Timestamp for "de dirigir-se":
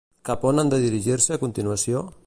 0.75-1.37